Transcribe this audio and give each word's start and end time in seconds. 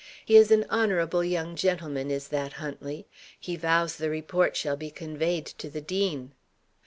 He 0.25 0.35
is 0.35 0.49
an 0.49 0.65
honourable 0.67 1.23
young 1.23 1.55
gentleman, 1.55 2.09
is 2.09 2.29
that 2.29 2.53
Huntley. 2.53 3.05
He 3.39 3.55
vows 3.55 3.97
the 3.97 4.09
report 4.09 4.57
shall 4.57 4.75
be 4.75 4.89
conveyed 4.89 5.45
to 5.45 5.69
the 5.69 5.77
dean." 5.79 6.33